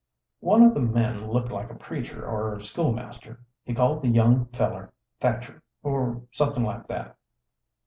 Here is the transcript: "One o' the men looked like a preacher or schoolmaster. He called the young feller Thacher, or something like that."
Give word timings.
"One 0.39 0.63
o' 0.63 0.73
the 0.73 0.79
men 0.79 1.29
looked 1.29 1.51
like 1.51 1.69
a 1.69 1.75
preacher 1.75 2.25
or 2.25 2.59
schoolmaster. 2.59 3.39
He 3.63 3.75
called 3.75 4.01
the 4.01 4.07
young 4.07 4.45
feller 4.47 4.91
Thacher, 5.19 5.61
or 5.83 6.23
something 6.31 6.63
like 6.63 6.87
that." 6.87 7.15